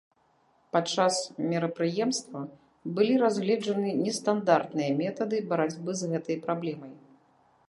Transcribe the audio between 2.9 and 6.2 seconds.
былі разгледжаны нестандартныя метады барацьбы з